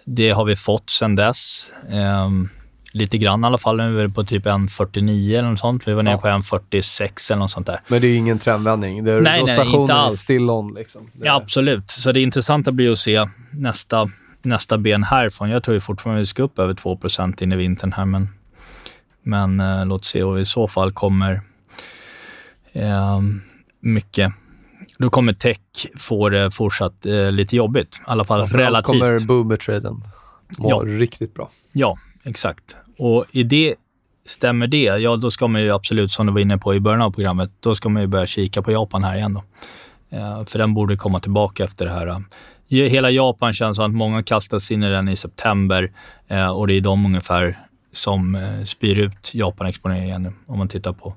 [0.05, 1.69] Det har vi fått sedan dess.
[2.25, 2.49] Um,
[2.91, 3.79] lite grann i alla fall.
[3.79, 5.87] Är vi på typ 1,49 eller något sånt.
[5.87, 6.19] Vi var nere ja.
[6.19, 7.81] på 1,46 eller något sånt där.
[7.87, 9.03] Men det är ingen trendvändning?
[9.03, 10.19] Det är nej, rotationen nej, inte alls.
[10.19, 11.09] still on liksom?
[11.13, 11.91] Det ja, absolut.
[11.91, 14.09] Så det intressanta blir att se nästa,
[14.41, 15.49] nästa ben härifrån.
[15.49, 18.29] Jag tror ju fortfarande vi ska upp över 2% in i vintern här, men,
[19.21, 20.23] men uh, låt se.
[20.23, 21.41] Och i så fall kommer
[22.75, 23.21] uh,
[23.79, 24.33] mycket
[25.01, 25.57] då kommer tech
[25.97, 27.95] få det fortsatt eh, lite jobbigt.
[27.95, 28.85] I alla fall relativt.
[28.85, 30.01] Kommer boomer-traden
[30.57, 30.81] må ja.
[30.85, 31.49] riktigt bra.
[31.73, 32.75] Ja, exakt.
[32.97, 33.75] Och i det,
[34.25, 37.01] stämmer det, ja då ska man ju absolut, som du var inne på i början
[37.01, 39.43] av programmet, då ska man ju börja kika på Japan här igen då.
[40.17, 42.23] Eh, för den borde komma tillbaka efter det här.
[42.67, 45.91] Hela Japan känns som att många kastas in i den i september
[46.27, 47.59] eh, och det är de ungefär
[47.93, 51.15] som eh, spyr ut Japan-exponeringen om man tittar på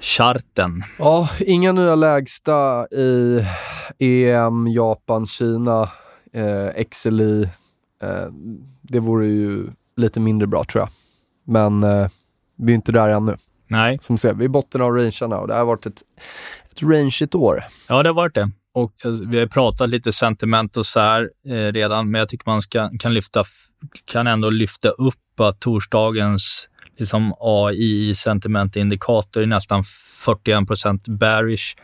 [0.00, 0.82] charten.
[0.98, 3.44] Ja, inga nya lägsta i
[3.98, 5.90] EM, Japan, Kina,
[6.32, 7.42] eh, XLI.
[8.02, 8.32] Eh,
[8.82, 10.90] det vore ju lite mindre bra tror jag.
[11.44, 12.08] Men eh,
[12.56, 13.36] vi är inte där ännu.
[13.68, 13.98] Nej.
[14.00, 16.02] Som ser, vi är i botten av rangerna och det har varit ett,
[16.70, 17.64] ett rangeigt år.
[17.88, 18.50] Ja, det har varit det.
[18.74, 22.50] Och eh, vi har pratat lite sentiment och så här eh, redan, men jag tycker
[22.50, 23.44] man ska, kan, lyfta,
[24.04, 31.76] kan ändå lyfta upp att torsdagens liksom AI sentimentindikator är nästan 41 procent bearish.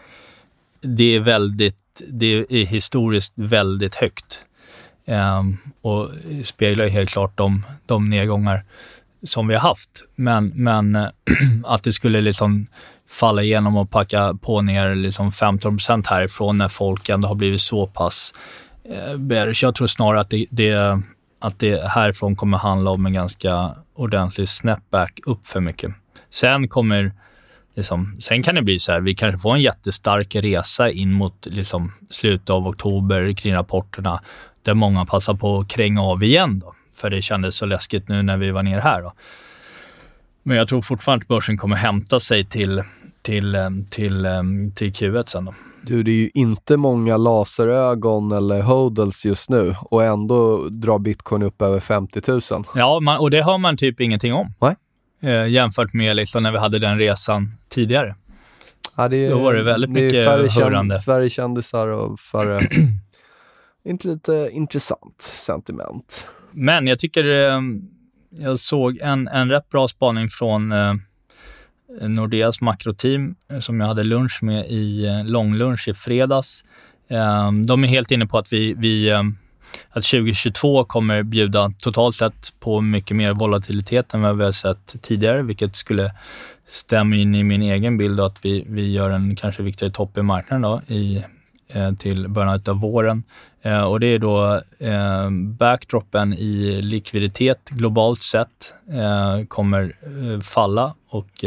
[0.81, 4.40] Det är väldigt, det är historiskt väldigt högt
[5.07, 6.11] um, och
[6.44, 8.64] speglar helt klart de, de nedgångar
[9.22, 10.05] som vi har haft.
[10.14, 10.96] Men, men
[11.64, 12.66] att det skulle liksom
[13.08, 17.60] falla igenom och packa på ner liksom 15 procent härifrån när folk ändå har blivit
[17.60, 18.35] så pass
[18.85, 19.62] eh, bearish.
[19.62, 21.02] Jag tror snarare att det, det,
[21.44, 25.94] att det härifrån kommer handla om en ganska ordentlig snapback upp för mycket.
[26.30, 27.12] Sen kommer
[27.76, 31.46] Liksom, sen kan det bli så här, vi kanske får en jättestark resa in mot
[31.46, 34.20] liksom, slutet av oktober kring rapporterna,
[34.62, 36.58] där många passar på att kränga av igen.
[36.58, 39.02] Då, för det kändes så läskigt nu när vi var ner här.
[39.02, 39.12] Då.
[40.42, 42.82] Men jag tror fortfarande att börsen kommer hämta sig till,
[43.22, 44.42] till, eh, till, eh,
[44.76, 45.44] till, till Q1 sen.
[45.44, 45.54] Då.
[45.87, 51.42] Du, det är ju inte många laserögon eller hodls just nu och ändå drar bitcoin
[51.42, 52.40] upp över 50 000.
[52.74, 54.54] Ja, man, och det har man typ ingenting om.
[54.60, 54.76] Nej.
[55.22, 58.14] Eh, jämfört med liksom när vi hade den resan tidigare.
[58.96, 60.94] Ja, det är, Då var det väldigt det mycket färre, hurrande.
[60.94, 62.60] känd, färre kändisar och färre...
[63.85, 66.26] inte lite intressant sentiment.
[66.52, 67.60] Men jag tycker eh,
[68.30, 70.94] jag såg en, en rätt bra spaning från eh,
[72.00, 76.64] Nordeas makroteam eh, som jag hade lunch med i eh, långlunch i fredags.
[77.08, 79.22] Ehm, de är helt inne på att vi, vi eh,
[79.90, 85.02] att 2022 kommer bjuda totalt sett på mycket mer volatilitet än vad vi har sett
[85.02, 86.12] tidigare, vilket skulle
[86.68, 90.18] stämma in i min egen bild och att vi, vi gör en kanske viktigare topp
[90.18, 91.24] i marknaden då, i,
[91.69, 93.23] Eh, till början av våren.
[93.62, 98.75] Eh, och det är då eh, backdropen i likviditet globalt sett
[99.48, 99.96] kommer
[100.42, 101.44] falla och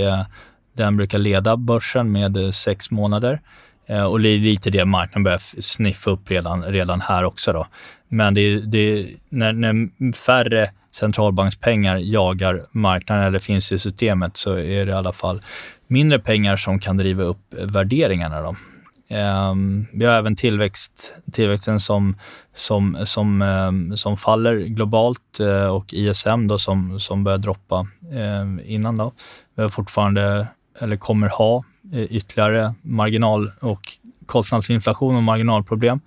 [0.73, 3.41] den brukar leda börsen med sex månader.
[4.09, 7.53] Och det är lite det marknaden börjar sniffa upp redan, redan här också.
[7.53, 7.67] Då.
[8.07, 14.37] Men det är, det är, när, när färre centralbankspengar jagar marknaden eller finns i systemet
[14.37, 15.41] så är det i alla fall
[15.87, 18.41] mindre pengar som kan driva upp värderingarna.
[18.41, 18.55] Då.
[19.09, 22.15] Um, vi har även tillväxt, tillväxten som,
[22.53, 28.73] som, som, um, som faller globalt uh, och ISM då som, som börjar droppa uh,
[28.73, 28.97] innan.
[28.97, 29.11] Då.
[29.55, 30.47] Vi har fortfarande,
[30.79, 35.99] eller kommer ha, uh, ytterligare marginal och kostnadsinflation och marginalproblem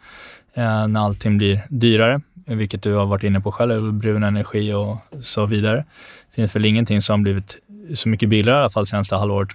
[0.58, 4.98] uh, när allting blir dyrare, vilket du har varit inne på själv, brun energi och
[5.22, 5.84] så vidare.
[6.30, 7.56] Det finns väl ingenting som har blivit
[7.94, 9.48] så mycket billigare i alla fall senaste halvåret.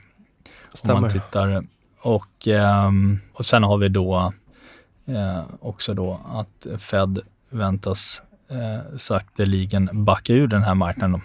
[0.74, 0.96] Stämmer.
[0.96, 1.64] Om man tittar
[2.06, 4.34] och, ehm, och sen har vi då
[5.08, 11.22] eh, också då att Fed väntas eh, sakteligen backa ur den här marknaden.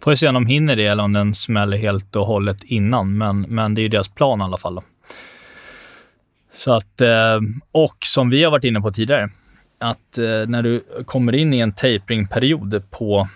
[0.00, 3.18] Får vi se om de hinner det eller om den smäller helt och hållet innan,
[3.18, 4.74] men, men det är ju deras plan i alla fall.
[4.74, 4.82] Då.
[6.54, 7.40] Så att, eh,
[7.72, 9.28] och som vi har varit inne på tidigare,
[9.78, 13.28] att eh, när du kommer in i en taperingperiod på,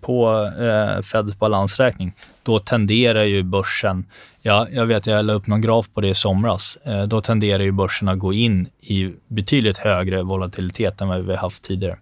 [0.00, 2.12] på eh, Feds balansräkning,
[2.42, 4.04] då tenderar ju börsen,
[4.42, 7.62] ja, jag vet jag la upp någon graf på det i somras, eh, då tenderar
[7.62, 11.96] ju börsen att gå in i betydligt högre volatilitet än vad vi har haft tidigare.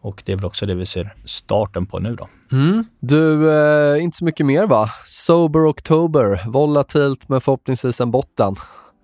[0.00, 2.28] Och det är väl också det vi ser starten på nu då.
[2.52, 2.84] Mm.
[3.00, 4.90] Du, eh, inte så mycket mer va?
[5.06, 8.56] Sober October, volatilt men förhoppningsvis en botten.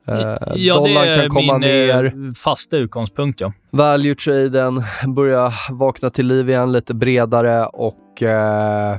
[0.09, 2.05] Eh, ja, det dollarn är kan komma min ner.
[2.05, 3.41] eh, fasta utgångspunkt.
[3.41, 3.53] Ja.
[3.71, 8.97] Value-traden börjar vakna till liv igen lite bredare och eh,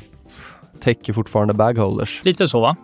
[0.84, 2.22] täcker fortfarande bagholders.
[2.24, 2.76] Lite så va?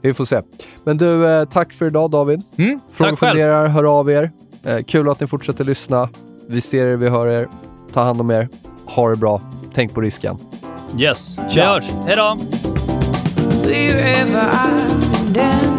[0.00, 0.42] Vi får se.
[0.84, 2.42] Men du, eh, tack för idag David.
[2.58, 3.30] Mm, Frågor tack själv.
[3.30, 4.30] funderar, hör av er.
[4.64, 6.08] Eh, kul att ni fortsätter lyssna.
[6.48, 7.48] Vi ser er, vi hör er.
[7.92, 8.48] Ta hand om er.
[8.86, 9.40] Ha det bra.
[9.72, 10.36] Tänk på risken.
[10.98, 11.84] Yes, vi hörs.
[12.06, 12.36] Hej då!
[13.68, 15.78] Wherever I've been